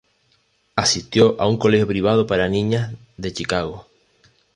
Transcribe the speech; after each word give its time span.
Asistió 0.75 1.39
a 1.39 1.47
un 1.47 1.57
colegio 1.57 1.85
privado 1.85 2.25
para 2.25 2.49
niñas 2.49 2.91
de 3.17 3.31
Chicago. 3.31 3.85